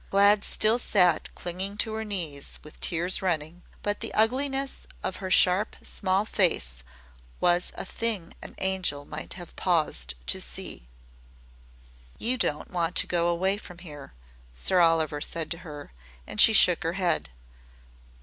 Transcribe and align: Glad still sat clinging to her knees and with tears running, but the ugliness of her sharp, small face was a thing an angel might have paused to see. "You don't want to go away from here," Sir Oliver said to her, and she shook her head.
Glad 0.09 0.43
still 0.43 0.79
sat 0.79 1.29
clinging 1.35 1.77
to 1.77 1.93
her 1.93 2.03
knees 2.03 2.55
and 2.55 2.63
with 2.63 2.79
tears 2.81 3.21
running, 3.21 3.61
but 3.83 3.99
the 3.99 4.11
ugliness 4.15 4.87
of 5.03 5.17
her 5.17 5.29
sharp, 5.29 5.75
small 5.83 6.25
face 6.25 6.83
was 7.39 7.71
a 7.75 7.85
thing 7.85 8.33
an 8.41 8.55
angel 8.57 9.05
might 9.05 9.35
have 9.35 9.55
paused 9.55 10.15
to 10.25 10.41
see. 10.41 10.87
"You 12.17 12.39
don't 12.39 12.71
want 12.71 12.95
to 12.95 13.05
go 13.05 13.27
away 13.27 13.57
from 13.59 13.77
here," 13.77 14.13
Sir 14.55 14.79
Oliver 14.79 15.21
said 15.21 15.51
to 15.51 15.59
her, 15.59 15.91
and 16.25 16.41
she 16.41 16.51
shook 16.53 16.81
her 16.81 16.93
head. 16.93 17.29